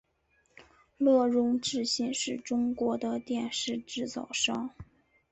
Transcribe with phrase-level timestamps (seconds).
[0.97, 4.71] 乐融致新是中国的电视制造商。